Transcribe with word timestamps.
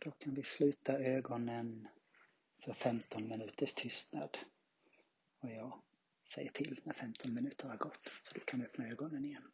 Och 0.00 0.04
då 0.04 0.10
kan 0.10 0.34
vi 0.34 0.42
sluta 0.42 0.98
ögonen 0.98 1.88
för 2.64 2.72
15 2.72 3.28
minuters 3.28 3.74
tystnad. 3.74 4.38
Och 5.40 5.50
jag 5.50 5.82
säger 6.28 6.50
till 6.50 6.80
när 6.84 6.92
15 6.92 7.34
minuter 7.34 7.68
har 7.68 7.76
gått, 7.76 8.10
så 8.22 8.34
du 8.34 8.40
kan 8.40 8.62
öppna 8.62 8.88
ögonen 8.88 9.24
igen. 9.24 9.50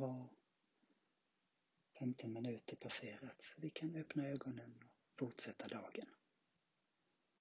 Så 0.00 0.06
har 0.06 0.28
15 1.98 2.32
minuter 2.32 2.76
passerat 2.76 3.42
så 3.42 3.60
vi 3.60 3.70
kan 3.70 3.96
öppna 3.96 4.26
ögonen 4.26 4.74
och 4.82 5.18
fortsätta 5.18 5.68
dagen. 5.68 6.06